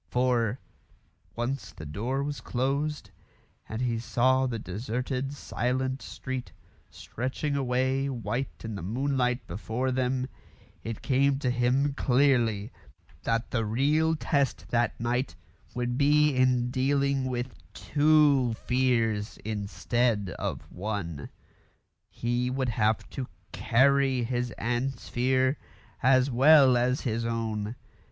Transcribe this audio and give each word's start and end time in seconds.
For, 0.09 0.59
once 1.35 1.71
the 1.73 1.85
door 1.85 2.23
was 2.23 2.41
closed, 2.41 3.11
and 3.69 3.83
he 3.83 3.99
saw 3.99 4.47
the 4.47 4.57
deserted 4.57 5.31
silent 5.31 6.01
street 6.01 6.51
stretching 6.89 7.55
away 7.55 8.09
white 8.09 8.63
in 8.65 8.73
the 8.73 8.81
moonlight 8.81 9.45
before 9.45 9.91
them, 9.91 10.27
it 10.83 11.03
came 11.03 11.37
to 11.37 11.51
him 11.51 11.93
clearly 11.93 12.71
that 13.21 13.51
the 13.51 13.63
real 13.63 14.15
test 14.15 14.69
that 14.69 14.99
night 14.99 15.35
would 15.75 15.99
be 15.99 16.35
in 16.35 16.71
dealing 16.71 17.25
with 17.25 17.53
two 17.75 18.53
fears 18.55 19.37
instead 19.45 20.31
of 20.39 20.61
one. 20.71 21.29
He 22.09 22.49
would 22.49 22.69
have 22.69 23.07
to 23.11 23.27
carry 23.51 24.23
his 24.23 24.49
aunt's 24.57 25.07
fear 25.09 25.57
as 26.01 26.31
well 26.31 26.75
as 26.75 27.01
his 27.01 27.23
own. 27.23 27.75